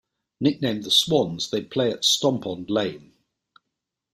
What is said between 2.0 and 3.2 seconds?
Stompond Lane.